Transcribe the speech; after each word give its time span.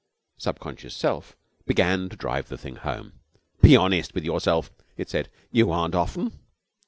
Subconscious 0.39 0.95
Self 0.95 1.35
began 1.67 2.09
to 2.09 2.15
drive 2.15 2.47
the 2.47 2.57
thing 2.57 2.77
home. 2.77 3.19
'Be 3.61 3.75
honest 3.77 4.15
with 4.15 4.23
yourself,' 4.25 4.71
it 4.97 5.11
said. 5.11 5.29
'You 5.51 5.71
aren't 5.71 5.93
often. 5.93 6.39